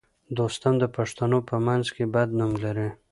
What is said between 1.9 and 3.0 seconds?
کې بد نوم لري